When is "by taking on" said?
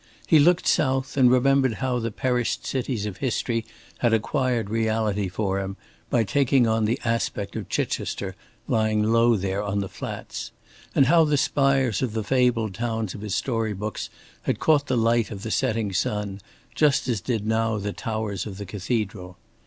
6.09-6.85